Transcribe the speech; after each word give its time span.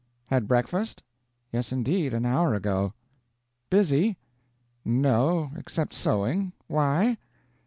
"Had 0.25 0.47
breakfast?" 0.47 1.03
"Yes, 1.51 1.71
indeed, 1.71 2.11
an 2.11 2.25
hour 2.25 2.55
ago." 2.55 2.93
"Busy?" 3.69 4.17
"No 4.83 5.51
except 5.55 5.93
sewing. 5.93 6.53
Why?" 6.65 7.19